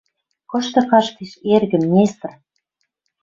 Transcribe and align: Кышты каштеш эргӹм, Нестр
Кышты 0.49 0.81
каштеш 0.89 1.31
эргӹм, 1.53 1.83
Нестр 1.93 2.31